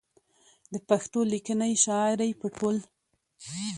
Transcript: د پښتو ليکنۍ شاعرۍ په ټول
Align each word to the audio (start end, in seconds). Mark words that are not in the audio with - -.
د 0.73 0.75
پښتو 0.89 1.19
ليکنۍ 1.31 1.73
شاعرۍ 1.85 2.31
په 2.41 2.47
ټول 2.57 2.77